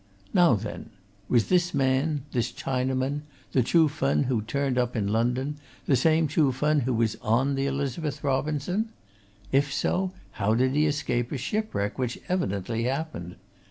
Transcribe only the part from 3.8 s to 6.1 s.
Fen who turned up in London, the